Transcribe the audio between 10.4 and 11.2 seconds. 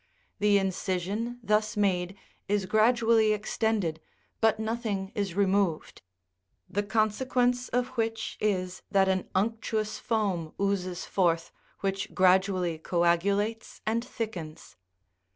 oozes